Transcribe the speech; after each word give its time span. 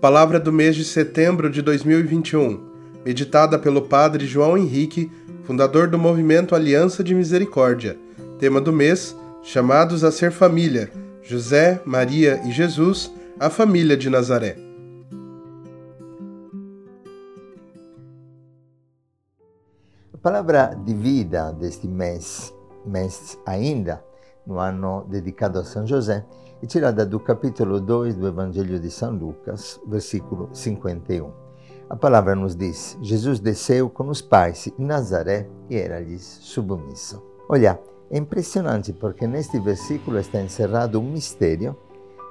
Palavra 0.00 0.40
do 0.40 0.52
mês 0.52 0.74
de 0.74 0.84
setembro 0.84 1.48
de 1.48 1.62
2021, 1.62 2.60
meditada 3.04 3.58
pelo 3.58 3.82
Padre 3.82 4.26
João 4.26 4.58
Henrique, 4.58 5.10
fundador 5.44 5.88
do 5.88 5.98
movimento 5.98 6.54
Aliança 6.54 7.04
de 7.04 7.14
Misericórdia. 7.14 7.96
Tema 8.38 8.60
do 8.60 8.72
mês: 8.72 9.16
Chamados 9.42 10.02
a 10.02 10.10
ser 10.10 10.32
família, 10.32 10.90
José, 11.22 11.80
Maria 11.84 12.40
e 12.44 12.50
Jesus, 12.50 13.12
a 13.38 13.48
família 13.48 13.96
de 13.96 14.10
Nazaré. 14.10 14.56
A 20.12 20.18
palavra 20.18 20.74
de 20.84 20.94
vida 20.94 21.52
deste 21.52 21.86
mês, 21.86 22.52
mês 22.84 23.38
ainda, 23.46 24.02
no 24.46 24.58
ano 24.58 25.04
dedicado 25.08 25.58
a 25.58 25.64
São 25.64 25.86
José, 25.86 26.24
é 26.62 26.66
tirada 26.66 27.04
do 27.04 27.18
capítulo 27.18 27.80
2 27.80 28.14
do 28.14 28.26
Evangelho 28.26 28.78
de 28.78 28.90
São 28.90 29.12
Lucas, 29.12 29.80
versículo 29.86 30.48
51. 30.52 31.30
A 31.88 31.96
palavra 31.96 32.34
nos 32.34 32.54
diz: 32.54 32.96
Jesus 33.02 33.38
desceu 33.38 33.90
com 33.90 34.08
os 34.08 34.22
pais 34.22 34.66
em 34.78 34.84
Nazaré 34.84 35.48
e 35.68 35.76
era-lhes 35.76 36.22
submisso. 36.22 37.22
Olha, 37.48 37.78
é 38.10 38.18
impressionante 38.18 38.92
porque 38.92 39.26
neste 39.26 39.58
versículo 39.58 40.18
está 40.18 40.40
encerrado 40.40 41.00
um 41.00 41.02
mistério 41.02 41.76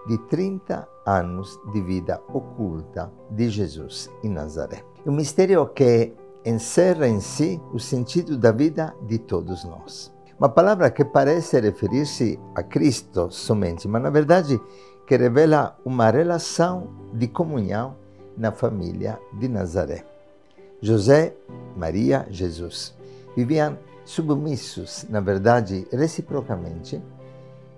de 0.07 0.17
30 0.29 0.87
anos 1.05 1.59
de 1.73 1.81
vida 1.81 2.21
oculta 2.33 3.11
de 3.29 3.49
Jesus 3.49 4.09
em 4.23 4.29
Nazaré. 4.29 4.83
Um 5.05 5.11
mistério 5.11 5.67
que 5.67 6.13
encerra 6.45 7.07
em 7.07 7.19
si 7.19 7.61
o 7.71 7.79
sentido 7.79 8.37
da 8.37 8.51
vida 8.51 8.95
de 9.03 9.19
todos 9.19 9.63
nós. 9.63 10.11
Uma 10.41 10.49
palavra 10.49 10.89
que 10.89 11.05
parece 11.05 11.59
referir-se 11.59 12.39
a 12.55 12.63
Cristo 12.63 13.29
somente, 13.29 13.87
mas 13.87 14.01
na 14.01 14.09
verdade 14.09 14.59
que 15.05 15.15
revela 15.15 15.77
uma 15.85 16.09
relação 16.09 16.87
de 17.13 17.27
comunhão 17.27 17.95
na 18.35 18.51
família 18.51 19.19
de 19.33 19.47
Nazaré. 19.47 20.03
José, 20.81 21.35
Maria, 21.77 22.25
Jesus 22.31 22.91
viviam 23.37 23.77
submissos, 24.03 25.05
na 25.11 25.19
verdade, 25.19 25.87
reciprocamente, 25.91 26.99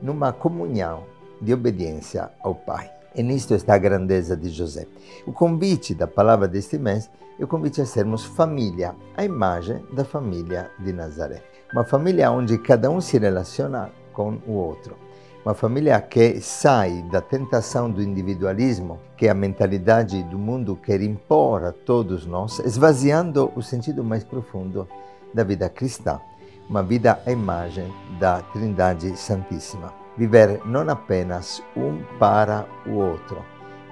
numa 0.01 0.31
comunhão 0.31 1.03
de 1.41 1.53
obediência 1.53 2.31
ao 2.41 2.55
Pai. 2.55 2.89
E 3.13 3.21
nisto 3.21 3.53
está 3.53 3.75
a 3.75 3.77
grandeza 3.77 4.37
de 4.37 4.47
José. 4.47 4.87
O 5.27 5.33
convite 5.33 5.93
da 5.93 6.07
palavra 6.07 6.47
deste 6.47 6.77
mês 6.77 7.09
é 7.37 7.43
o 7.43 7.47
convite 7.47 7.81
a 7.81 7.85
sermos 7.85 8.23
família, 8.23 8.95
a 9.17 9.25
imagem 9.25 9.85
da 9.91 10.05
família 10.05 10.71
de 10.79 10.93
Nazaré. 10.93 11.52
Uma 11.73 11.83
família 11.83 12.29
onde 12.29 12.59
cada 12.59 12.87
um 12.91 13.01
se 13.01 13.17
relaciona 13.17 13.89
com 14.13 14.37
o 14.45 14.51
outro. 14.51 14.95
Uma 15.43 15.55
família 15.55 15.99
que 15.99 16.39
sai 16.39 17.03
da 17.11 17.19
tentação 17.19 17.89
do 17.89 17.99
individualismo, 17.99 18.99
que 19.17 19.25
é 19.25 19.31
a 19.31 19.33
mentalidade 19.33 20.21
do 20.21 20.37
mundo 20.37 20.75
quer 20.75 21.01
impor 21.01 21.63
a 21.63 21.71
todos 21.71 22.27
nós, 22.27 22.59
esvaziando 22.59 23.51
o 23.55 23.63
sentido 23.63 24.03
mais 24.03 24.23
profundo 24.23 24.87
da 25.33 25.43
vida 25.43 25.67
cristã, 25.67 26.21
uma 26.69 26.83
vida 26.83 27.19
à 27.25 27.31
imagem 27.31 27.91
da 28.19 28.43
Trindade 28.53 29.17
Santíssima. 29.17 29.91
Viver 30.15 30.61
não 30.67 30.87
apenas 30.87 31.59
um 31.75 32.03
para 32.19 32.67
o 32.85 32.97
outro, 32.97 33.43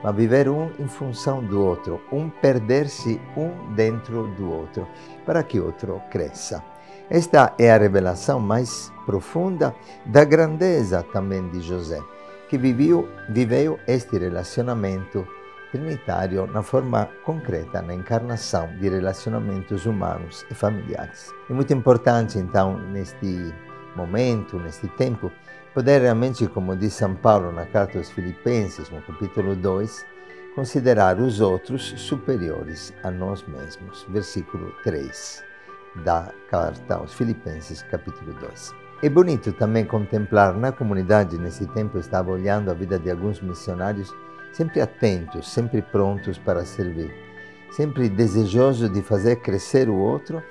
mas 0.03 0.15
viver 0.15 0.47
um 0.47 0.69
em 0.77 0.87
função 0.87 1.43
do 1.43 1.59
outro, 1.65 1.99
um 2.11 2.29
perder-se 2.29 3.19
um 3.35 3.73
dentro 3.73 4.27
do 4.37 4.51
outro, 4.51 4.87
para 5.25 5.41
que 5.41 5.59
o 5.59 5.65
outro 5.65 5.99
cresça. 6.11 6.63
Esta 7.13 7.53
é 7.59 7.69
a 7.69 7.77
revelação 7.77 8.39
mais 8.39 8.89
profunda 9.05 9.75
da 10.05 10.23
grandeza 10.23 11.03
também 11.11 11.45
de 11.49 11.59
José, 11.59 11.99
que 12.47 12.57
viveu, 12.57 13.09
viveu 13.27 13.77
este 13.85 14.17
relacionamento 14.17 15.27
trinitário 15.73 16.47
na 16.47 16.63
forma 16.63 17.09
concreta, 17.25 17.81
na 17.81 17.93
encarnação 17.93 18.73
de 18.77 18.87
relacionamentos 18.87 19.85
humanos 19.85 20.45
e 20.49 20.55
familiares. 20.55 21.33
É 21.49 21.53
muito 21.53 21.73
importante, 21.73 22.39
então, 22.39 22.77
neste 22.77 23.53
momento, 23.93 24.57
neste 24.57 24.87
tempo, 24.87 25.29
poder 25.73 25.99
realmente, 25.99 26.47
como 26.47 26.77
diz 26.77 26.93
São 26.93 27.13
Paulo 27.13 27.51
na 27.51 27.65
carta 27.65 27.97
aos 27.97 28.09
Filipenses, 28.09 28.89
no 28.89 29.01
capítulo 29.01 29.53
2, 29.53 30.05
considerar 30.55 31.19
os 31.19 31.41
outros 31.41 31.93
superiores 31.97 32.93
a 33.03 33.11
nós 33.11 33.43
mesmos. 33.45 34.05
Versículo 34.07 34.71
3 34.85 35.50
da 35.95 36.31
carta 36.49 36.95
aos 36.95 37.13
Filipenses, 37.13 37.81
capítulo 37.83 38.33
2. 38.33 38.73
É 39.03 39.09
bonito 39.09 39.51
também 39.53 39.83
contemplar 39.83 40.53
na 40.53 40.71
comunidade, 40.71 41.37
nesse 41.37 41.65
tempo, 41.67 41.97
eu 41.97 42.01
estava 42.01 42.31
olhando 42.31 42.69
a 42.69 42.73
vida 42.73 42.99
de 42.99 43.09
alguns 43.09 43.41
missionários 43.41 44.13
sempre 44.53 44.81
atentos, 44.81 45.51
sempre 45.51 45.81
prontos 45.81 46.37
para 46.37 46.65
servir, 46.65 47.11
sempre 47.71 48.09
desejosos 48.09 48.91
de 48.91 49.01
fazer 49.01 49.37
crescer 49.37 49.89
o 49.89 49.95
outro, 49.95 50.43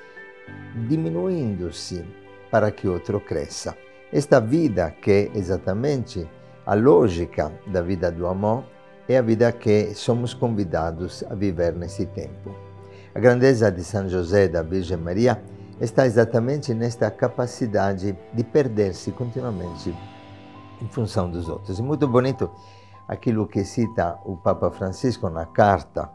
diminuindo-se 0.88 2.04
para 2.50 2.70
que 2.70 2.88
o 2.88 2.92
outro 2.92 3.20
cresça. 3.20 3.76
Esta 4.12 4.40
vida 4.40 4.90
que 4.90 5.10
é 5.10 5.30
exatamente 5.38 6.28
a 6.66 6.74
lógica 6.74 7.52
da 7.66 7.80
vida 7.80 8.10
do 8.10 8.26
amor 8.26 8.64
é 9.08 9.16
a 9.16 9.22
vida 9.22 9.52
que 9.52 9.94
somos 9.94 10.34
convidados 10.34 11.24
a 11.30 11.34
viver 11.34 11.74
nesse 11.74 12.06
tempo. 12.06 12.69
A 13.14 13.18
grandeza 13.18 13.70
de 13.72 13.82
São 13.82 14.08
José 14.08 14.44
e 14.44 14.48
da 14.48 14.62
Virgem 14.62 14.96
Maria 14.96 15.42
está 15.80 16.06
exatamente 16.06 16.72
nesta 16.72 17.10
capacidade 17.10 18.16
de 18.32 18.44
perder-se 18.44 19.10
continuamente 19.12 19.94
em 20.80 20.88
função 20.88 21.30
dos 21.30 21.48
outros. 21.48 21.78
É 21.78 21.82
muito 21.82 22.06
bonito 22.06 22.50
aquilo 23.08 23.46
que 23.46 23.64
cita 23.64 24.18
o 24.24 24.36
Papa 24.36 24.70
Francisco 24.70 25.28
na 25.28 25.44
carta 25.44 26.10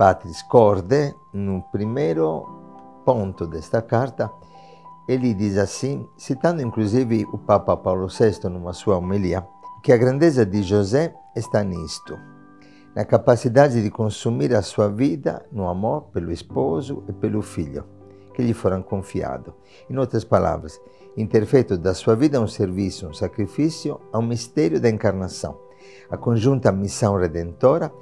Patris 0.00 0.40
Corde, 0.40 1.14
no 1.30 1.60
primeiro 1.70 2.46
ponto 3.04 3.46
desta 3.46 3.82
carta, 3.82 4.30
ele 5.06 5.34
diz 5.34 5.58
assim, 5.58 6.08
citando 6.16 6.62
inclusive 6.62 7.26
o 7.32 7.36
Papa 7.36 7.76
Paulo 7.76 8.06
VI 8.08 8.48
numa 8.48 8.72
sua 8.72 8.96
homilia, 8.96 9.46
que 9.82 9.92
a 9.92 9.98
grandeza 9.98 10.46
de 10.46 10.62
José 10.62 11.12
está 11.36 11.62
nisto, 11.62 12.16
na 12.94 13.04
capacidade 13.04 13.82
de 13.82 13.90
consumir 13.90 14.54
a 14.54 14.62
sua 14.62 14.88
vida 14.88 15.44
no 15.52 15.68
amor 15.68 16.02
pelo 16.12 16.32
esposo 16.32 17.04
e 17.08 17.12
pelo 17.12 17.42
filho, 17.42 17.84
que 18.34 18.42
lhe 18.42 18.54
foram 18.54 18.82
confiado. 18.82 19.54
Em 19.88 19.96
outras 19.96 20.24
palavras, 20.24 20.80
em 21.16 21.26
ter 21.26 21.46
feito 21.46 21.76
da 21.78 21.94
sua 21.94 22.14
vida 22.16 22.40
um 22.40 22.46
serviço, 22.46 23.08
um 23.08 23.14
sacrifício 23.14 24.00
ao 24.12 24.22
mistério 24.22 24.80
da 24.80 24.88
encarnação 24.88 25.70
a 26.10 26.16
conjunta 26.16 26.72
missão 26.72 27.16
redentora 27.16 27.92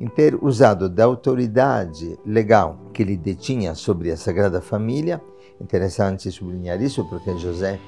em 0.00 0.06
ter 0.06 0.34
usado 0.42 0.88
da 0.88 1.04
autoridade 1.04 2.18
legal 2.24 2.78
que 2.92 3.02
ele 3.02 3.16
detinha 3.16 3.74
sobre 3.74 4.10
a 4.10 4.16
Sagrada 4.16 4.60
Família. 4.60 5.20
Interessante 5.60 6.30
sublinhar 6.30 6.80
isso 6.80 7.04
porque 7.08 7.36
José 7.36 7.80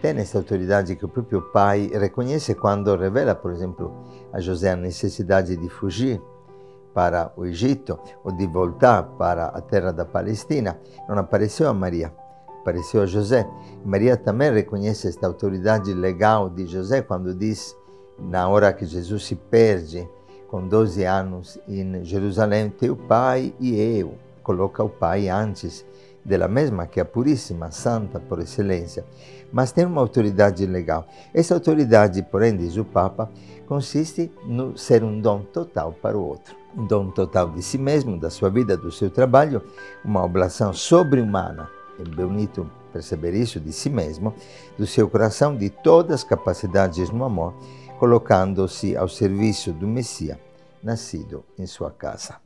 tem 0.00 0.16
essa 0.18 0.38
autoridade 0.38 0.94
que 0.94 1.04
o 1.04 1.08
próprio 1.08 1.42
pai 1.52 1.90
reconhece 1.92 2.54
quando 2.54 2.94
revela, 2.96 3.34
por 3.34 3.52
exemplo, 3.52 3.92
a 4.32 4.40
José 4.40 4.70
a 4.72 4.76
necessidade 4.76 5.56
de 5.56 5.68
fugir 5.68 6.20
para 6.94 7.32
o 7.36 7.44
Egito 7.44 7.98
ou 8.24 8.32
de 8.32 8.46
voltar 8.46 9.02
para 9.02 9.46
a 9.46 9.60
terra 9.60 9.92
da 9.92 10.04
Palestina. 10.04 10.78
Não 11.08 11.18
apareceu 11.18 11.68
a 11.68 11.74
Maria, 11.74 12.12
apareceu 12.60 13.02
a 13.02 13.06
José. 13.06 13.48
Maria 13.84 14.16
também 14.16 14.52
reconhece 14.52 15.08
esta 15.08 15.26
autoridade 15.26 15.92
legal 15.92 16.48
de 16.48 16.66
José 16.66 17.02
quando 17.02 17.34
diz 17.34 17.76
na 18.18 18.48
hora 18.48 18.72
que 18.72 18.84
Jesus 18.84 19.24
se 19.24 19.34
perde 19.34 20.08
com 20.48 20.66
12 20.66 21.04
anos 21.04 21.58
em 21.68 22.04
Jerusalém, 22.04 22.70
teu 22.70 22.96
pai 22.96 23.54
e 23.60 23.78
eu. 23.78 24.14
Coloca 24.42 24.82
o 24.82 24.88
pai 24.88 25.28
antes 25.28 25.84
dela 26.28 26.46
mesma, 26.46 26.86
que 26.86 27.00
é 27.00 27.02
a 27.02 27.06
puríssima, 27.06 27.70
santa 27.70 28.20
por 28.20 28.38
excelência, 28.38 29.04
mas 29.50 29.72
tem 29.72 29.84
uma 29.84 30.00
autoridade 30.00 30.64
legal. 30.66 31.08
Essa 31.34 31.54
autoridade, 31.54 32.22
porém, 32.22 32.56
diz 32.56 32.76
o 32.76 32.84
Papa, 32.84 33.30
consiste 33.66 34.30
no 34.44 34.76
ser 34.76 35.02
um 35.02 35.20
dom 35.20 35.40
total 35.40 35.92
para 35.92 36.16
o 36.16 36.24
outro. 36.24 36.54
Um 36.76 36.86
dom 36.86 37.10
total 37.10 37.50
de 37.50 37.62
si 37.62 37.78
mesmo, 37.78 38.18
da 38.18 38.30
sua 38.30 38.50
vida, 38.50 38.76
do 38.76 38.92
seu 38.92 39.10
trabalho, 39.10 39.62
uma 40.04 40.22
oblação 40.22 40.72
sobre-humana. 40.72 41.68
É 41.98 42.04
bonito 42.04 42.70
perceber 42.92 43.34
isso 43.34 43.58
de 43.58 43.72
si 43.72 43.90
mesmo, 43.90 44.34
do 44.78 44.86
seu 44.86 45.08
coração, 45.08 45.56
de 45.56 45.70
todas 45.70 46.16
as 46.20 46.24
capacidades 46.24 47.10
no 47.10 47.24
amor 47.24 47.54
colocando-se 47.98 48.96
ao 48.96 49.08
serviço 49.08 49.72
do 49.72 49.86
Messias, 49.86 50.38
nascido 50.82 51.44
em 51.58 51.66
sua 51.66 51.90
casa. 51.90 52.36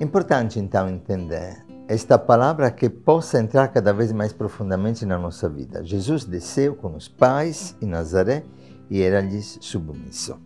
Importante 0.00 0.58
então 0.58 0.88
entender 0.88 1.64
esta 1.86 2.18
palavra 2.18 2.70
que 2.70 2.88
possa 2.88 3.38
entrar 3.38 3.68
cada 3.68 3.92
vez 3.92 4.12
mais 4.12 4.32
profundamente 4.32 5.06
na 5.06 5.18
nossa 5.18 5.48
vida. 5.48 5.84
Jesus 5.84 6.24
desceu 6.24 6.74
com 6.74 6.96
os 6.96 7.08
pais 7.08 7.76
em 7.80 7.86
Nazaré 7.86 8.44
e 8.90 9.00
era-lhes 9.00 9.58
submisso. 9.60 10.40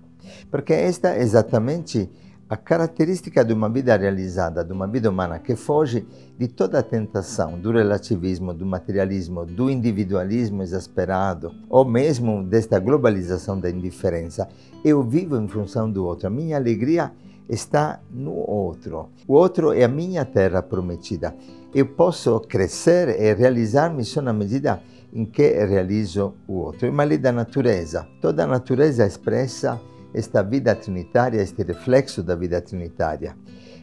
Porque 0.50 0.72
esta 0.72 1.14
é 1.14 1.22
exatamente 1.22 2.10
a 2.48 2.56
característica 2.56 3.44
de 3.44 3.52
uma 3.52 3.68
vida 3.68 3.96
realizada, 3.96 4.64
de 4.64 4.72
uma 4.72 4.86
vida 4.86 5.10
humana 5.10 5.38
que 5.38 5.56
foge 5.56 6.06
de 6.38 6.46
toda 6.46 6.78
a 6.78 6.82
tentação 6.82 7.58
do 7.58 7.72
relativismo, 7.72 8.54
do 8.54 8.64
materialismo, 8.64 9.44
do 9.44 9.68
individualismo 9.68 10.62
exasperado, 10.62 11.52
ou 11.68 11.84
mesmo 11.84 12.44
desta 12.44 12.78
globalização 12.78 13.58
da 13.58 13.68
indiferença. 13.68 14.48
Eu 14.84 15.02
vivo 15.02 15.36
em 15.36 15.48
função 15.48 15.90
do 15.90 16.04
outro. 16.04 16.28
A 16.28 16.30
minha 16.30 16.56
alegria 16.56 17.10
está 17.48 18.00
no 18.10 18.34
outro. 18.34 19.08
O 19.26 19.34
outro 19.34 19.72
é 19.72 19.82
a 19.82 19.88
minha 19.88 20.24
terra 20.24 20.62
prometida. 20.62 21.34
Eu 21.74 21.86
posso 21.86 22.38
crescer 22.40 23.20
e 23.20 23.34
realizar-me 23.34 24.04
só 24.04 24.22
na 24.22 24.32
medida 24.32 24.80
em 25.12 25.24
que 25.24 25.42
realizo 25.64 26.34
o 26.46 26.54
outro. 26.54 26.86
É 26.86 26.90
uma 26.90 27.04
lei 27.04 27.18
da 27.18 27.32
natureza. 27.32 28.06
Toda 28.20 28.44
a 28.44 28.46
natureza 28.46 29.04
expressa 29.04 29.80
esta 30.14 30.42
vida 30.42 30.74
trinitária, 30.74 31.40
este 31.40 31.62
reflexo 31.62 32.22
da 32.22 32.34
vida 32.34 32.60
trinitária. 32.60 33.36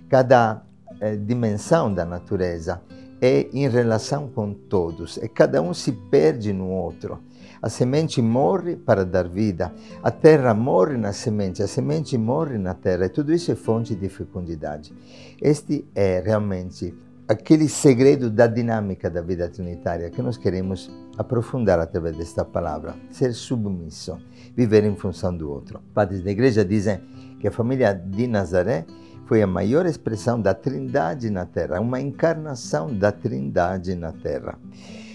Cada 0.10 0.64
eh, 1.00 1.16
dimensão 1.16 1.94
da 1.94 2.06
natureza 2.06 2.82
é 3.22 3.48
em 3.54 3.70
relação 3.70 4.28
com 4.28 4.54
todos 4.54 5.18
e 5.18 5.28
cada 5.30 5.62
um 5.62 5.74
se 5.74 5.92
perde 5.92 6.52
no 6.52 6.70
outro. 6.70 7.20
A 7.62 7.70
semente 7.70 8.22
morre 8.22 8.76
para 8.76 9.06
dar 9.06 9.30
vida, 9.30 9.74
a 10.04 10.12
terra 10.12 10.54
morre 10.54 10.98
na 10.98 11.14
semente, 11.14 11.64
a 11.64 11.68
semente 11.68 12.18
morre 12.18 12.58
na 12.58 12.74
terra, 12.74 13.06
e 13.06 13.10
tudo 13.10 13.34
isso 13.34 13.54
é 13.54 13.56
fonte 13.56 13.96
de 13.96 14.10
fecundidade. 14.10 14.94
Este 15.42 15.86
é 15.96 16.20
realmente 16.20 16.94
aquele 17.28 17.70
segredo 17.70 18.30
da 18.30 18.48
dinâmica 18.48 19.10
da 19.10 19.22
vida 19.22 19.48
trinitária 19.48 20.10
que 20.10 20.22
nós 20.22 20.38
queremos 20.38 20.92
aprofundar 21.18 21.80
através 21.80 22.18
desta 22.18 22.44
palavra, 22.44 22.96
ser 23.10 23.34
submisso, 23.34 24.18
viver 24.56 24.84
em 24.84 24.96
função 24.96 25.36
do 25.36 25.50
outro. 25.50 25.82
Padres 25.94 26.22
da 26.22 26.32
igreja 26.32 26.66
dizem 26.66 27.00
que 27.40 27.48
a 27.48 27.52
família 27.52 27.94
de 27.94 28.28
Nazaré 28.28 28.86
foi 29.26 29.42
a 29.42 29.48
maior 29.48 29.86
expressão 29.86 30.40
da 30.40 30.54
Trindade 30.54 31.30
na 31.30 31.46
Terra, 31.46 31.80
uma 31.80 32.02
encarnação 32.02 32.94
da 32.94 33.12
Trindade 33.12 33.96
na 33.96 34.12
Terra. 34.12 34.60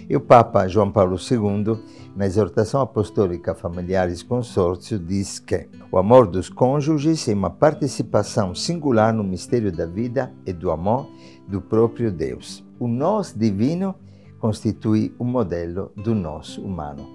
E 0.08 0.16
o 0.16 0.20
Papa 0.20 0.66
João 0.66 0.90
Paulo 0.90 1.16
II, 1.16 1.78
na 2.16 2.25
exortação 2.25 2.81
apostólica 2.81 3.55
Familiares 3.55 4.22
Consórcio, 4.22 4.99
diz 4.99 5.38
que 5.38 5.69
o 5.93 5.99
amor 5.99 6.26
dos 6.26 6.49
cônjuges 6.49 7.28
é 7.28 7.34
uma 7.34 7.50
participação 7.50 8.55
singular 8.55 9.12
no 9.12 9.22
mistério 9.22 9.70
da 9.70 9.84
vida 9.84 10.32
e 10.46 10.52
do 10.52 10.70
amor 10.70 11.06
do 11.46 11.60
próprio 11.60 12.10
Deus. 12.10 12.64
O 12.78 12.88
nós 12.88 13.34
divino 13.37 13.94
constitui 14.38 15.14
o 15.19 15.25
modelo 15.25 15.93
do 15.94 16.14
nós 16.14 16.56
humano. 16.56 17.06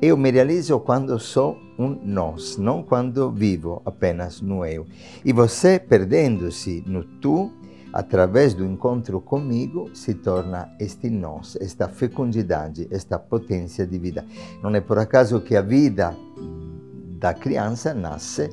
Eu 0.00 0.16
me 0.16 0.30
realizo 0.30 0.78
quando 0.78 1.18
sou 1.18 1.58
um 1.76 1.98
nós, 2.04 2.56
não 2.58 2.80
quando 2.80 3.30
vivo 3.30 3.82
apenas 3.84 4.40
no 4.40 4.64
eu. 4.64 4.86
E 5.24 5.32
você, 5.32 5.80
perdendo-se 5.80 6.84
no 6.86 7.02
tu, 7.02 7.50
através 7.96 8.52
do 8.52 8.62
encontro 8.62 9.22
comigo, 9.22 9.88
se 9.94 10.12
torna 10.12 10.70
este 10.78 11.08
nós, 11.08 11.56
esta 11.58 11.88
fecundidade, 11.88 12.86
esta 12.90 13.18
potência 13.18 13.86
de 13.86 13.98
vida. 13.98 14.22
Não 14.62 14.68
é 14.74 14.82
por 14.82 14.98
acaso 14.98 15.40
que 15.40 15.56
a 15.56 15.62
vida 15.62 16.14
da 17.18 17.32
criança 17.32 17.94
nasce 17.94 18.50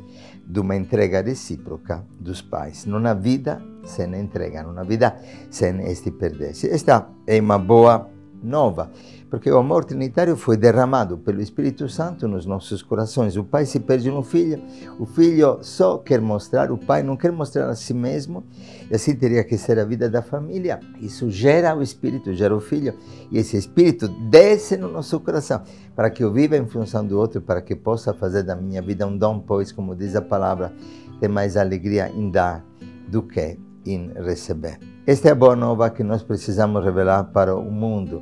de 0.48 0.60
uma 0.62 0.78
entrega 0.78 1.22
recíproca 1.22 2.06
dos 2.18 2.42
pais. 2.42 2.86
Não 2.86 3.06
há 3.06 3.14
vida 3.14 3.62
sem 3.84 4.16
entrega, 4.16 4.64
não 4.64 4.80
há 4.80 4.84
vida 4.84 5.14
sem 5.50 5.92
este 5.92 6.10
perder-se. 6.10 6.70
Esta 6.70 7.10
é 7.28 7.38
uma 7.42 7.60
boa 7.60 8.10
nova, 8.42 8.92
porque 9.34 9.50
o 9.50 9.58
amor 9.58 9.84
trinitário 9.84 10.38
foi 10.38 10.56
derramado 10.56 11.18
pelo 11.18 11.42
Espírito 11.42 11.90
Santo 11.90 12.28
nos 12.28 12.46
nossos 12.46 12.84
corações. 12.84 13.36
O 13.36 13.44
pai 13.44 13.66
se 13.66 13.80
perde 13.80 14.12
no 14.12 14.22
filho, 14.22 14.62
o 15.00 15.08
filho 15.08 15.58
só 15.64 15.98
quer 15.98 16.22
mostrar, 16.22 16.72
o 16.72 16.78
pai 16.78 17.02
não 17.02 17.18
quer 17.18 17.32
mostrar 17.32 17.68
a 17.68 17.74
si 17.74 17.96
mesmo, 17.96 18.44
e 18.92 18.96
assim 18.96 19.16
teria 19.16 19.44
que 19.44 19.58
ser 19.58 19.80
a 19.80 19.86
vida 19.86 20.08
da 20.08 20.22
família. 20.22 20.80
Isso 21.02 21.32
gera 21.32 21.76
o 21.76 21.82
Espírito, 21.82 22.32
gera 22.32 22.56
o 22.56 22.60
filho, 22.60 22.94
e 23.32 23.40
esse 23.40 23.58
Espírito 23.58 24.08
desce 24.08 24.78
no 24.78 24.88
nosso 24.88 25.20
coração, 25.20 25.64
para 25.96 26.12
que 26.12 26.24
eu 26.24 26.32
viva 26.32 26.56
em 26.56 26.68
função 26.68 27.04
do 27.04 27.18
outro, 27.18 27.42
para 27.42 27.60
que 27.60 27.76
possa 27.76 28.14
fazer 28.14 28.44
da 28.44 28.56
minha 28.56 28.84
vida 28.84 29.08
um 29.08 29.18
dom, 29.18 29.40
pois, 29.40 29.72
como 29.72 29.96
diz 29.96 30.16
a 30.16 30.22
palavra, 30.22 30.72
tem 31.20 31.28
mais 31.28 31.58
alegria 31.58 32.08
em 32.08 32.30
dar 32.30 32.64
do 33.08 33.24
que 33.24 33.58
em 33.84 34.12
receber. 34.14 34.78
Esta 35.08 35.30
é 35.30 35.32
a 35.32 35.36
boa 35.36 35.56
nova 35.56 35.90
que 35.90 36.04
nós 36.04 36.22
precisamos 36.22 36.86
revelar 36.86 37.24
para 37.34 37.56
o 37.56 37.72
mundo 37.72 38.22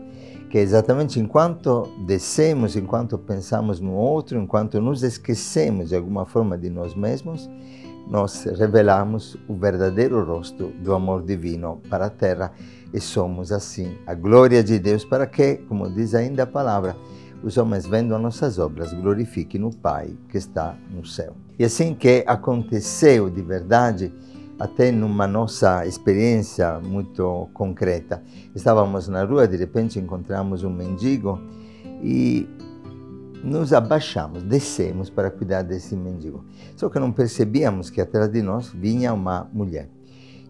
que 0.52 0.58
exatamente 0.58 1.18
enquanto 1.18 1.88
descemos, 2.06 2.76
enquanto 2.76 3.18
pensamos 3.18 3.80
no 3.80 3.94
outro, 3.94 4.38
enquanto 4.38 4.82
nos 4.82 5.02
esquecemos 5.02 5.90
de 5.90 5.96
alguma 5.96 6.26
forma 6.26 6.58
de 6.58 6.70
nós 6.70 6.94
mesmos, 6.94 7.50
nós 8.10 8.44
revelamos 8.44 9.38
o 9.48 9.56
verdadeiro 9.56 10.22
rosto 10.26 10.68
do 10.84 10.94
amor 10.94 11.24
divino 11.24 11.82
para 11.90 12.08
a 12.08 12.10
terra 12.10 12.52
e 12.94 13.00
somos 13.00 13.50
assim 13.54 13.98
a 14.06 14.14
glória 14.14 14.62
de 14.62 14.78
Deus 14.78 15.06
para 15.06 15.26
que, 15.26 15.56
como 15.70 15.90
diz 15.90 16.14
ainda 16.14 16.44
a 16.44 16.48
palavra, 16.48 16.98
os 17.42 17.58
homens 17.58 17.88
vendo 17.88 18.14
as 18.14 18.22
nossas 18.22 18.60
obras 18.60 18.92
glorifiquem 18.92 19.64
o 19.64 19.72
Pai 19.72 20.10
que 20.28 20.38
está 20.38 20.76
no 20.94 21.06
céu. 21.06 21.34
E 21.58 21.64
assim 21.64 21.94
que 21.94 22.26
aconteceu 22.28 23.30
de 23.30 23.42
verdade, 23.42 24.14
até 24.62 24.92
numa 24.92 25.26
nossa 25.26 25.88
experiência 25.88 26.80
muito 26.80 27.50
concreta. 27.52 28.22
Estávamos 28.54 29.08
na 29.08 29.24
rua, 29.24 29.48
de 29.48 29.58
repente 29.58 29.98
encontramos 29.98 30.64
um 30.64 30.70
mendigo 30.70 31.40
e 32.04 32.48
nos 33.44 33.74
abaixamos, 33.74 34.44
descemos 34.44 35.10
para 35.10 35.32
cuidar 35.32 35.64
desse 35.64 35.96
mendigo. 35.96 36.46
Só 36.76 36.90
que 36.90 37.00
não 37.00 37.12
percebíamos 37.12 37.90
que 37.90 38.00
atrás 38.00 38.32
de 38.32 38.44
nós 38.44 38.70
vinha 38.70 39.12
uma 39.16 39.50
mulher. 39.52 39.90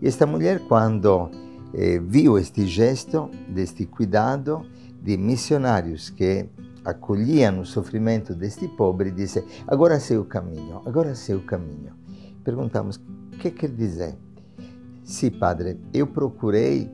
E 0.01 0.07
esta 0.09 0.27
mulher, 0.27 0.59
quando 0.67 1.31
eh, 1.73 2.01
viu 2.05 2.37
este 2.37 2.67
gesto, 2.67 3.29
deste 3.47 3.85
cuidado 3.85 4.65
de 5.01 5.15
missionários 5.15 6.09
que 6.09 6.49
acolhiam 6.83 7.61
o 7.61 7.65
sofrimento 7.65 8.35
deste 8.35 8.67
pobre, 8.67 9.09
disse: 9.09 9.41
Agora 9.65 10.01
sei 10.01 10.17
o 10.17 10.25
caminho, 10.25 10.81
agora 10.85 11.15
sei 11.15 11.35
o 11.35 11.41
caminho. 11.41 11.93
Perguntamos: 12.43 12.99
que 13.37 13.51
quer 13.51 13.69
dizer? 13.69 14.15
Sim, 15.03 15.31
Padre, 15.31 15.79
eu 15.93 16.07
procurei 16.07 16.89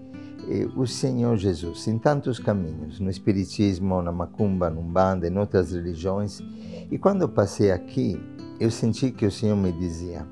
eh, 0.50 0.68
o 0.76 0.88
Senhor 0.88 1.36
Jesus 1.38 1.88
em 1.88 1.98
tantos 1.98 2.40
caminhos, 2.40 3.00
no 3.00 3.10
Espiritismo, 3.10 4.02
na 4.02 4.12
Macumba, 4.12 4.70
no 4.70 4.82
Umbanda, 4.82 5.28
em 5.28 5.38
outras 5.38 5.72
religiões, 5.72 6.42
e 6.90 6.98
quando 6.98 7.28
passei 7.28 7.72
aqui, 7.72 8.20
eu 8.60 8.72
senti 8.72 9.12
que 9.12 9.26
o 9.26 9.32
Senhor 9.32 9.56
me 9.56 9.72
dizia: 9.72 10.26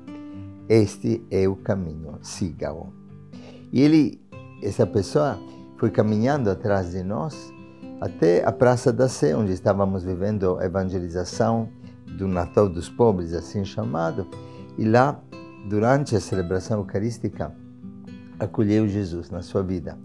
Este 0.68 1.24
é 1.30 1.46
o 1.46 1.54
caminho, 1.54 2.18
siga-o. 2.22 2.92
E 3.72 3.80
ele, 3.80 4.20
essa 4.62 4.86
pessoa, 4.86 5.38
foi 5.76 5.90
caminhando 5.90 6.50
atrás 6.50 6.92
de 6.92 7.02
nós 7.02 7.52
até 8.00 8.44
a 8.44 8.52
Praça 8.52 8.92
da 8.92 9.08
Sé, 9.08 9.36
onde 9.36 9.52
estávamos 9.52 10.02
vivendo 10.02 10.58
a 10.58 10.64
evangelização 10.64 11.68
do 12.18 12.26
Natal 12.26 12.68
dos 12.68 12.88
Pobres, 12.88 13.32
assim 13.32 13.64
chamado, 13.64 14.26
e 14.78 14.84
lá 14.84 15.20
durante 15.68 16.14
a 16.14 16.20
celebração 16.20 16.78
eucarística, 16.78 17.52
acolheu 18.38 18.86
Jesus 18.86 19.30
na 19.30 19.42
sua 19.42 19.62
vida 19.62 19.98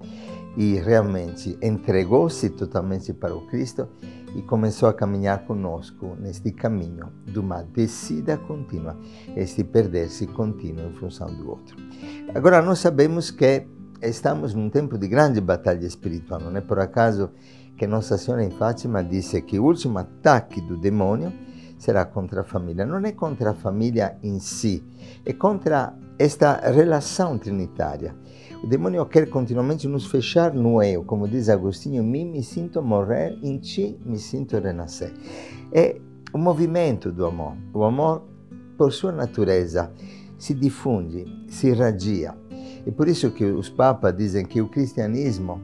e 0.58 0.75
realmente 0.75 1.58
entregou-se 1.62 2.50
totalmente 2.50 3.13
para 3.13 3.36
o 3.36 3.48
Cristo 3.48 3.88
e 4.36 4.41
começou 4.41 4.89
a 4.89 4.94
caminhar 4.94 5.46
conosco 5.46 6.15
neste 6.20 6.51
caminho 6.51 7.12
de 7.25 7.39
uma 7.39 7.63
descida 7.63 8.38
contínua, 8.38 8.98
este 9.36 9.63
perder-se 9.63 10.27
contínuo 10.27 10.89
em 10.89 10.94
função 10.94 11.27
do 11.34 11.50
outro. 11.50 11.75
Agora, 12.34 12.62
nós 12.62 12.80
sabemos 12.80 13.30
que 13.30 13.68
estamos 14.01 14.53
num 14.53 14.70
tempo 14.70 14.98
de 14.98 15.08
grande 15.08 15.39
batalha 15.39 15.86
espiritual, 15.86 16.39
não 16.39 16.56
é 16.56 16.62
por 16.62 16.80
acaso 16.80 17.30
que 17.77 17.86
Nossa 17.86 18.18
Senhora 18.18 18.44
em 18.44 18.51
Fátima 18.51 19.03
disse 19.03 19.41
que 19.41 19.60
o 19.60 19.65
último 19.65 20.00
ataque 20.00 20.62
do 20.62 20.77
demônio 20.77 21.32
será 21.82 22.06
contra 22.06 22.42
a 22.42 22.44
família. 22.44 22.86
Não 22.86 23.00
é 23.00 23.12
contra 23.12 23.50
a 23.50 23.54
família 23.56 24.16
em 24.22 24.40
si, 24.40 24.84
é 25.26 25.34
contra 25.34 25.98
esta 26.20 26.70
relação 26.70 27.40
trinitária. 27.40 28.16
O 28.64 28.68
demônio 28.68 29.04
quer 29.08 29.28
continuamente 29.28 29.88
nos 29.88 30.06
fechar 30.06 30.54
no 30.54 30.84
eu, 30.84 31.04
como 31.04 31.28
diz 31.28 31.50
Agostinho, 31.50 32.04
me 32.04 32.24
me 32.24 32.44
sinto 32.44 32.84
morrer, 32.84 33.36
em 33.42 33.58
ti 33.58 34.00
me 34.06 34.20
sinto 34.20 34.60
renascer. 34.60 35.12
É 35.74 36.00
o 36.32 36.38
movimento 36.38 37.12
do 37.12 37.26
amor. 37.26 37.58
O 37.74 37.84
amor, 37.84 38.28
por 38.78 38.94
sua 38.94 39.12
natureza, 39.12 39.92
se 40.38 40.54
difunde, 40.54 41.26
se 41.50 41.70
irradia. 41.70 42.36
É 42.86 42.92
por 42.92 43.08
isso 43.08 43.32
que 43.32 43.46
os 43.46 43.70
papas 43.70 44.16
dizem 44.16 44.46
que 44.46 44.62
o 44.62 44.70
cristianismo 44.70 45.60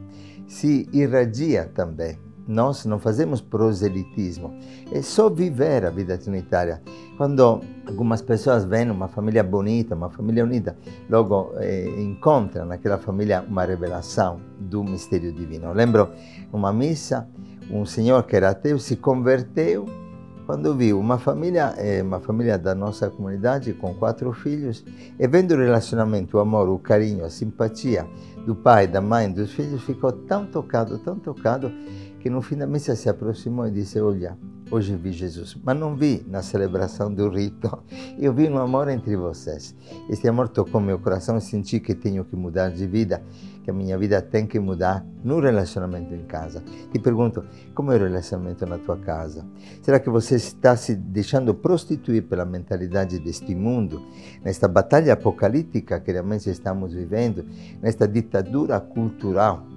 se 0.48 0.90
irradia 0.92 1.70
também 1.76 2.18
nós 2.48 2.86
não 2.86 2.98
fazemos 3.00 3.42
proselitismo, 3.42 4.58
é 4.92 5.02
só 5.02 5.30
viver 5.30 5.86
a 5.86 5.90
vida 5.90 6.18
trinitária. 6.18 6.82
Quando 7.18 7.62
algumas 7.86 8.22
pessoas 8.22 8.64
veem 8.64 8.90
uma 8.90 9.08
família 9.08 9.44
bonita, 9.44 9.96
uma 9.96 10.10
família 10.10 10.44
unida, 10.44 10.78
logo 11.10 11.52
eh, 11.58 11.90
encontram 11.98 12.66
naquela 12.66 12.98
família 12.98 13.44
uma 13.48 13.66
revelação 13.66 14.40
do 14.60 14.84
mistério 14.84 15.34
divino. 15.34 15.74
lembro 15.74 16.10
uma 16.54 16.72
missa, 16.72 17.28
um 17.70 17.86
senhor 17.86 18.24
que 18.24 18.36
era 18.36 18.52
ateu 18.52 18.80
se 18.80 18.96
converteu 18.96 19.86
quando 20.48 20.74
viu 20.74 20.98
uma 20.98 21.18
família, 21.18 21.74
eh, 21.78 22.02
uma 22.02 22.22
família 22.22 22.58
da 22.58 22.74
nossa 22.74 23.10
comunidade 23.10 23.74
com 23.74 23.94
quatro 23.94 24.32
filhos 24.32 24.86
e 25.20 25.28
vendo 25.28 25.54
o 25.54 25.58
relacionamento, 25.58 26.38
o 26.38 26.40
amor, 26.40 26.70
o 26.70 26.80
carinho, 26.80 27.26
a 27.26 27.30
simpatia 27.30 28.08
do 28.46 28.56
pai, 28.56 28.88
da 28.88 29.02
mãe, 29.02 29.30
dos 29.30 29.52
filhos, 29.52 29.84
ficou 29.84 30.10
tão 30.10 30.46
tocado, 30.46 30.98
tão 31.00 31.20
tocado 31.20 31.70
que 32.28 32.30
no 32.30 32.42
fim 32.42 32.58
da 32.58 32.68
missa 32.68 32.94
se 32.94 33.08
aproximou 33.08 33.66
e 33.68 33.72
disse: 33.72 34.02
Olha, 34.02 34.38
hoje 34.70 34.94
vi 34.98 35.14
Jesus, 35.14 35.58
mas 35.64 35.80
não 35.80 35.96
vi 35.96 36.26
na 36.28 36.42
celebração 36.42 37.14
do 37.14 37.30
rito, 37.30 37.72
eu 38.20 38.34
vi 38.34 38.50
no 38.50 38.60
amor 38.60 38.90
entre 38.90 39.16
vocês. 39.16 39.74
Este 40.10 40.28
amor 40.28 40.50
tocou 40.50 40.82
meu 40.82 41.00
coração 41.00 41.38
e 41.38 41.42
senti 41.42 41.80
que 41.80 41.96
tenho 41.96 42.26
que 42.26 42.36
mudar 42.36 42.68
de 42.68 42.86
vida, 42.86 43.24
que 43.64 43.72
a 43.72 43.74
minha 43.74 43.98
vida 43.98 44.22
tem 44.22 44.46
que 44.46 44.60
mudar 44.60 45.06
no 45.24 45.40
relacionamento 45.40 46.14
em 46.14 46.26
casa. 46.26 46.62
Te 46.92 47.00
pergunto: 47.00 47.46
como 47.74 47.94
é 47.94 47.96
o 47.96 48.00
relacionamento 48.00 48.66
na 48.66 48.78
tua 48.78 48.98
casa? 48.98 49.46
Será 49.82 49.98
que 49.98 50.10
você 50.10 50.36
está 50.36 50.76
se 50.76 50.98
deixando 50.98 51.54
prostituir 51.54 52.24
pela 52.24 52.44
mentalidade 52.44 53.20
deste 53.20 53.56
mundo, 53.56 54.02
nesta 54.44 54.68
batalha 54.68 55.14
apocalíptica 55.14 56.02
que 56.02 56.12
realmente 56.12 56.50
estamos 56.50 56.94
vivendo, 56.94 57.46
nesta 57.82 58.06
ditadura 58.06 58.82
cultural? 58.82 59.77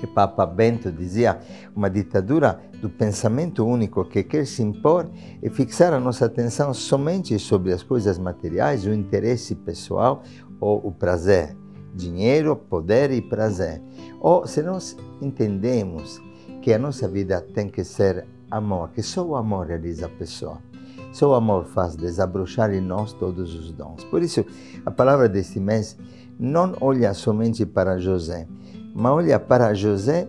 Que 0.00 0.06
Papa 0.06 0.46
Bento 0.46 0.90
dizia, 0.90 1.38
uma 1.76 1.90
ditadura 1.90 2.58
do 2.80 2.88
pensamento 2.88 3.66
único 3.66 4.02
que 4.06 4.22
quer 4.22 4.46
se 4.46 4.62
impor 4.62 5.10
e 5.42 5.50
fixar 5.50 5.92
a 5.92 6.00
nossa 6.00 6.24
atenção 6.24 6.72
somente 6.72 7.38
sobre 7.38 7.70
as 7.70 7.82
coisas 7.82 8.18
materiais, 8.18 8.86
o 8.86 8.94
interesse 8.94 9.54
pessoal 9.54 10.22
ou 10.58 10.80
o 10.86 10.90
prazer. 10.90 11.54
Dinheiro, 11.94 12.56
poder 12.56 13.10
e 13.10 13.20
prazer. 13.20 13.82
Ou 14.20 14.46
se 14.46 14.62
nós 14.62 14.96
entendemos 15.20 16.18
que 16.62 16.72
a 16.72 16.78
nossa 16.78 17.06
vida 17.06 17.44
tem 17.52 17.68
que 17.68 17.84
ser 17.84 18.26
amor, 18.50 18.90
que 18.90 19.02
só 19.02 19.22
o 19.22 19.36
amor 19.36 19.66
realiza 19.66 20.06
a 20.06 20.08
pessoa. 20.08 20.58
Só 21.12 21.30
o 21.30 21.34
amor 21.34 21.66
faz 21.66 21.94
desabrochar 21.94 22.72
em 22.72 22.80
nós 22.80 23.12
todos 23.12 23.54
os 23.54 23.72
dons. 23.72 24.04
Por 24.04 24.22
isso, 24.22 24.46
a 24.86 24.90
palavra 24.90 25.28
deste 25.28 25.58
mês 25.58 25.98
não 26.38 26.74
olha 26.80 27.12
somente 27.12 27.66
para 27.66 27.98
José, 27.98 28.48
mas 28.94 29.12
olha 29.12 29.38
para 29.38 29.74
José 29.74 30.28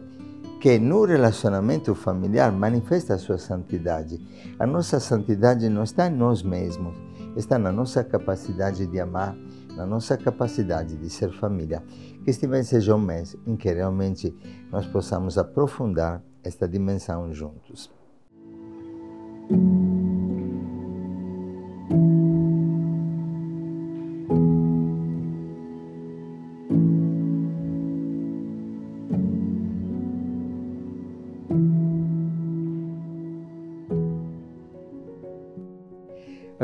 que 0.61 0.77
no 0.77 1.05
relacionamento 1.05 1.95
familiar 1.95 2.51
manifesta 2.51 3.15
a 3.15 3.17
sua 3.17 3.39
santidade. 3.39 4.19
A 4.59 4.67
nossa 4.67 4.99
santidade 4.99 5.67
não 5.69 5.83
está 5.83 6.07
em 6.07 6.15
nós 6.15 6.43
mesmos, 6.43 6.95
está 7.35 7.57
na 7.57 7.71
nossa 7.71 8.03
capacidade 8.03 8.85
de 8.85 8.99
amar, 8.99 9.35
na 9.75 9.85
nossa 9.87 10.15
capacidade 10.17 10.95
de 10.95 11.09
ser 11.09 11.31
família. 11.31 11.81
Que 12.23 12.29
este 12.29 12.45
mês 12.45 12.67
seja 12.67 12.95
um 12.95 12.99
mês 12.99 13.35
em 13.47 13.55
que 13.55 13.73
realmente 13.73 14.35
nós 14.71 14.85
possamos 14.85 15.37
aprofundar 15.37 16.21
esta 16.43 16.67
dimensão 16.67 17.33
juntos. 17.33 17.89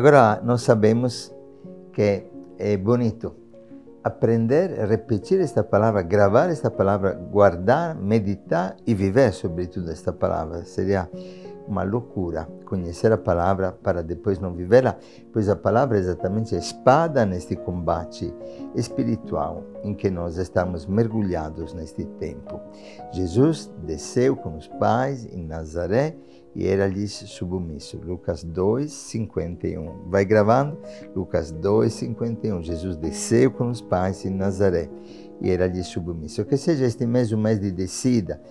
Agora, 0.07 0.41
nós 0.41 0.61
sabemos 0.61 1.35
que 1.91 2.23
é 2.57 2.77
bonito 2.77 3.35
aprender, 4.01 4.69
repetir 4.87 5.41
esta 5.41 5.65
palavra, 5.65 6.01
gravar 6.01 6.49
esta 6.49 6.71
palavra, 6.71 7.11
guardar, 7.11 7.93
meditar 7.93 8.77
e 8.87 8.93
viver 8.93 9.33
sobretudo 9.33 9.91
esta 9.91 10.13
palavra. 10.13 10.63
Seria 10.63 11.09
uma 11.67 11.83
loucura 11.83 12.47
conhecer 12.63 13.11
a 13.11 13.17
palavra 13.17 13.73
para 13.73 14.01
depois 14.01 14.39
não 14.39 14.53
vivê-la, 14.53 14.95
pois 15.33 15.49
a 15.49 15.57
palavra 15.57 15.97
é 15.97 15.99
exatamente 15.99 16.55
a 16.55 16.57
espada 16.57 17.25
neste 17.25 17.57
combate 17.57 18.33
espiritual 18.75 19.61
em 19.83 19.93
que 19.93 20.09
nós 20.09 20.37
estamos 20.37 20.85
mergulhados 20.85 21.73
neste 21.73 22.05
tempo. 22.05 22.61
Jesus 23.11 23.69
desceu 23.83 24.37
com 24.37 24.55
os 24.55 24.69
pais 24.69 25.25
em 25.25 25.45
Nazaré 25.45 26.15
e 26.57 26.67
era-lhes 26.67 27.11
submisso. 27.11 28.01
Lucas 28.03 28.43
2, 28.43 28.91
51. 28.91 30.09
Vai 30.09 30.25
gravando? 30.25 30.75
Lucas 31.15 31.51
2, 31.51 31.93
51. 31.93 32.63
Jesus 32.63 32.97
desceu 32.97 33.51
com 33.51 33.69
os 33.69 33.79
pais 33.79 34.25
em 34.25 34.31
Nazaré 34.31 34.89
e 35.39 35.51
era-lhe 35.51 35.83
submisso. 35.83 36.43
Que 36.45 36.57
seja 36.57 36.83
este 36.83 37.05
mês 37.05 37.31
um 37.31 37.37
mês 37.37 37.59
de 37.59 37.71
descida, 37.71 38.41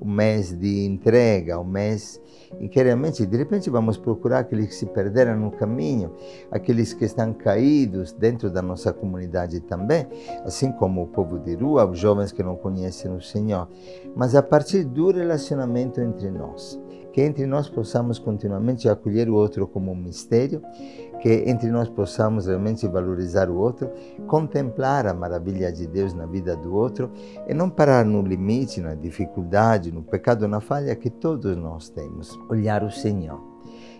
um 0.00 0.08
mês 0.08 0.56
de 0.56 0.86
entrega, 0.86 1.58
um 1.58 1.64
mês 1.64 2.22
em 2.60 2.68
que 2.68 2.80
realmente, 2.80 3.26
de 3.26 3.36
repente, 3.36 3.68
vamos 3.68 3.96
procurar 3.96 4.38
aqueles 4.38 4.68
que 4.68 4.74
se 4.76 4.86
perderam 4.86 5.36
no 5.36 5.50
caminho, 5.50 6.12
aqueles 6.52 6.94
que 6.94 7.04
estão 7.04 7.32
caídos 7.32 8.12
dentro 8.12 8.48
da 8.48 8.62
nossa 8.62 8.92
comunidade 8.92 9.58
também, 9.58 10.06
assim 10.44 10.70
como 10.70 11.02
o 11.02 11.06
povo 11.08 11.40
de 11.40 11.56
rua, 11.56 11.84
os 11.84 11.98
jovens 11.98 12.30
que 12.30 12.44
não 12.44 12.54
conhecem 12.54 13.10
o 13.10 13.20
Senhor, 13.20 13.68
mas 14.14 14.36
a 14.36 14.42
partir 14.42 14.84
do 14.84 15.10
relacionamento 15.10 16.00
entre 16.00 16.30
nós 16.30 16.78
que 17.16 17.22
entre 17.22 17.46
nós 17.46 17.66
possamos 17.66 18.18
continuamente 18.18 18.90
acolher 18.90 19.26
o 19.30 19.34
outro 19.36 19.66
como 19.66 19.90
um 19.90 19.96
mistério, 19.96 20.60
que 21.22 21.44
entre 21.46 21.70
nós 21.70 21.88
possamos 21.88 22.44
realmente 22.44 22.86
valorizar 22.86 23.48
o 23.48 23.56
outro, 23.56 23.90
contemplar 24.26 25.06
a 25.06 25.14
maravilha 25.14 25.72
de 25.72 25.86
Deus 25.86 26.12
na 26.12 26.26
vida 26.26 26.54
do 26.54 26.74
outro 26.74 27.10
e 27.48 27.54
não 27.54 27.70
parar 27.70 28.04
no 28.04 28.20
limite, 28.20 28.82
na 28.82 28.94
dificuldade, 28.94 29.90
no 29.90 30.02
pecado, 30.02 30.46
na 30.46 30.60
falha 30.60 30.94
que 30.94 31.08
todos 31.08 31.56
nós 31.56 31.88
temos. 31.88 32.38
Olhar 32.50 32.84
o 32.84 32.90
Senhor. 32.90 33.40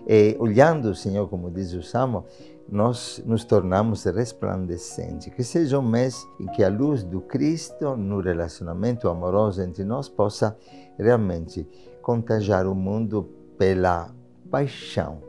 E 0.07 0.37
olhando 0.39 0.91
o 0.91 0.95
Senhor, 0.95 1.27
como 1.27 1.51
diz 1.51 1.73
o 1.73 1.83
Salmo, 1.83 2.27
nós 2.69 3.23
nos 3.25 3.45
tornamos 3.45 4.05
resplandecentes. 4.05 5.33
Que 5.33 5.43
seja 5.43 5.79
um 5.79 5.89
mês 5.89 6.29
em 6.39 6.45
que 6.49 6.63
a 6.63 6.69
luz 6.69 7.03
do 7.03 7.23
Cristo 7.23 7.97
no 7.97 8.21
relacionamento 8.21 9.09
amoroso 9.09 9.63
entre 9.63 9.85
nós 9.85 10.07
possa 10.07 10.55
realmente 10.99 11.67
contagiar 12.07 12.69
o 12.69 12.75
mundo 12.77 13.29
pela 13.59 14.15
paixão 14.49 15.21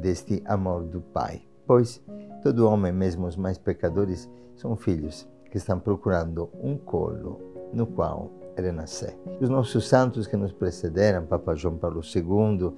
deste 0.00 0.40
amor 0.46 0.84
do 0.84 1.00
Pai. 1.00 1.42
Pois 1.66 2.00
todo 2.44 2.68
homem, 2.68 2.92
mesmo 2.92 3.26
os 3.26 3.36
mais 3.36 3.58
pecadores, 3.58 4.30
são 4.54 4.76
filhos 4.76 5.28
que 5.50 5.56
estão 5.56 5.80
procurando 5.80 6.48
um 6.62 6.78
colo 6.78 7.40
no 7.72 7.88
qual 7.88 8.30
renascer. 8.56 9.18
Os 9.40 9.48
nossos 9.48 9.88
santos 9.88 10.28
que 10.28 10.36
nos 10.36 10.52
precederam, 10.52 11.26
Papa 11.26 11.56
João 11.56 11.76
Paulo 11.76 12.02
II, 12.02 12.72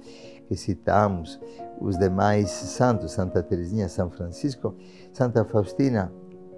que 0.47 0.55
citamos, 0.55 1.39
os 1.79 1.99
demais 1.99 2.49
santos, 2.49 3.11
Santa 3.11 3.43
Teresinha, 3.43 3.87
São 3.87 4.09
Francisco, 4.09 4.73
Santa 5.13 5.45
Faustina, 5.45 6.11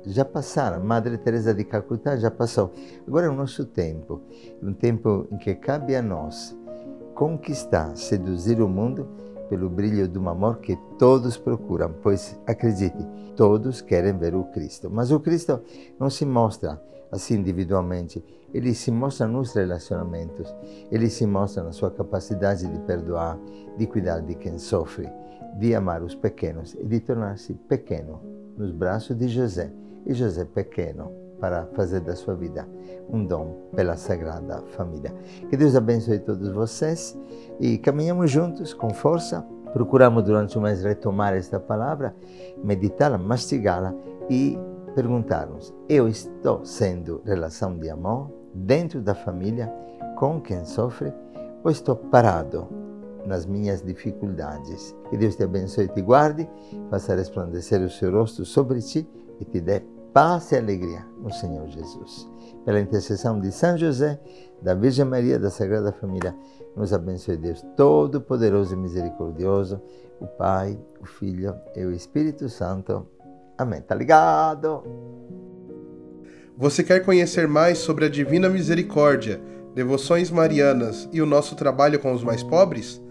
já 0.06 0.24
passaram. 0.24 0.82
Madre 0.82 1.18
Teresa 1.18 1.54
de 1.54 1.66
Calcutá 1.66 2.16
já 2.16 2.32
passou. 2.32 2.72
Agora 3.06 3.26
é 3.26 3.30
o 3.30 3.36
nosso 3.36 3.66
tempo, 3.66 4.22
um 4.64 4.72
tempo 4.72 5.28
em 5.30 5.38
que 5.38 5.54
cabe 5.54 5.94
a 5.94 6.02
nós 6.02 6.56
conquistar, 7.18 7.98
seduzir 7.98 8.62
o 8.62 8.70
mundo 8.70 9.08
pelo 9.50 9.68
brilho 9.72 10.08
de 10.08 10.20
um 10.20 10.30
amor 10.30 10.60
que 10.60 10.78
todos 11.00 11.36
procuram, 11.36 11.92
pois 12.04 12.40
acredite, 12.46 13.04
todos 13.36 13.82
querem 13.82 14.16
ver 14.16 14.36
o 14.36 14.44
Cristo. 14.46 14.88
Mas 14.92 15.12
o 15.12 15.20
Cristo 15.20 15.60
não 16.00 16.12
se 16.12 16.26
mostra 16.26 16.80
assim 17.12 17.36
individualmente, 17.36 18.24
ele 18.54 18.74
se 18.76 18.92
mostra 18.92 19.28
nos 19.28 19.52
relacionamentos, 19.54 20.54
ele 20.92 21.10
se 21.10 21.26
mostra 21.26 21.64
na 21.64 21.72
sua 21.72 21.90
capacidade 21.90 22.68
de 22.68 22.80
perdoar, 22.82 23.40
de 23.78 23.88
cuidar 23.88 24.20
de 24.20 24.36
quem 24.36 24.60
sofre, 24.60 25.10
de 25.58 25.74
amar 25.74 26.04
os 26.04 26.14
pequenos 26.14 26.76
e 26.76 26.84
de 26.84 27.00
tornar-se 27.00 27.56
pequeno 27.56 28.22
nos 28.56 28.72
braços 28.72 29.18
de 29.18 29.28
José. 29.28 29.74
E 30.06 30.14
José 30.14 30.46
pequeno 30.46 31.27
para 31.40 31.66
fazer 31.76 32.02
da 32.02 32.16
sua 32.16 32.36
vida 32.36 32.68
um 33.10 33.26
dom 33.26 33.70
pela 33.76 33.96
Sagrada 33.96 34.64
Família. 34.68 35.14
Que 35.50 35.58
Deus 35.58 35.76
abençoe 35.76 36.20
todos 36.20 36.50
vocês 36.50 37.18
e 37.60 37.78
caminhamos 37.78 38.30
juntos 38.30 38.74
com 38.74 38.90
força. 38.90 39.46
Procuramos 39.74 40.24
durante 40.24 40.58
o 40.58 40.62
mês 40.62 40.84
retomar 40.84 41.34
esta 41.34 41.60
palavra, 41.60 42.16
meditá-la, 42.64 43.18
mastigá-la 43.18 43.94
e 44.30 44.58
perguntar-nos: 44.96 45.74
eu 45.88 46.08
estou 46.08 46.66
sendo 46.66 47.22
relação 47.26 47.78
de 47.78 47.90
amor 47.90 48.32
dentro 48.54 49.02
da 49.02 49.14
família 49.14 49.72
com 50.16 50.42
quem 50.42 50.66
sofre 50.66 51.14
ou 51.64 51.70
estou 51.70 51.96
parado 51.96 52.68
nas 53.26 53.46
minhas 53.46 53.84
dificuldades? 53.84 54.96
Que 55.10 55.18
Deus 55.18 55.36
te 55.36 55.44
abençoe 55.44 55.86
e 55.86 55.90
te 55.90 56.02
guarde, 56.02 56.50
faça 56.90 57.14
resplandecer 57.14 57.82
o 57.82 57.90
seu 57.90 58.12
rosto 58.12 58.44
sobre 58.46 58.82
ti 58.82 59.08
e 59.40 59.46
te 59.46 59.62
dê 59.62 59.84
paz 60.14 60.52
e 60.52 60.58
alegria 60.58 61.06
no 61.22 61.32
Senhor 61.32 61.68
Jesus. 61.68 62.28
Pela 62.66 62.80
intercessão 62.80 63.40
de 63.40 63.52
São 63.52 63.78
José, 63.78 64.20
da 64.62 64.74
Virgem 64.74 65.06
Maria, 65.06 65.40
da 65.40 65.50
Sagrada 65.50 65.92
Família, 65.92 66.36
nos 66.76 66.94
abençoe 66.94 67.38
Deus 67.38 67.64
Todo-Poderoso 67.76 68.74
e 68.74 68.78
Misericordioso, 68.78 69.82
o 70.20 70.28
Pai, 70.28 70.78
o 71.02 71.06
Filho 71.06 71.56
e 71.76 71.86
o 71.86 71.92
Espírito 71.92 72.50
Santo. 72.50 73.08
Amém. 73.58 73.82
Tá 73.82 73.96
ligado? 73.96 74.84
Você 76.58 76.84
quer 76.84 77.06
conhecer 77.06 77.48
mais 77.48 77.78
sobre 77.78 78.06
a 78.06 78.10
Divina 78.10 78.50
Misericórdia, 78.50 79.40
devoções 79.76 80.32
marianas 80.32 81.08
e 81.12 81.22
o 81.22 81.26
nosso 81.26 81.56
trabalho 81.56 82.00
com 82.00 82.12
os 82.12 82.24
mais 82.24 82.42
pobres? 82.42 83.02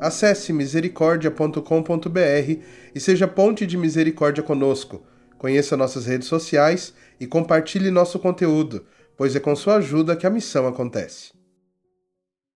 Acesse 0.00 0.52
misericordia.com.br 0.52 2.60
e 2.94 3.00
seja 3.00 3.28
ponte 3.28 3.66
de 3.66 3.76
misericórdia 3.76 4.42
conosco. 4.42 5.02
Conheça 5.44 5.76
nossas 5.76 6.06
redes 6.06 6.26
sociais 6.26 6.94
e 7.20 7.26
compartilhe 7.26 7.90
nosso 7.90 8.18
conteúdo, 8.18 8.86
pois 9.14 9.36
é 9.36 9.40
com 9.40 9.54
sua 9.54 9.76
ajuda 9.76 10.16
que 10.16 10.26
a 10.26 10.30
missão 10.30 10.66
acontece. 10.66 11.32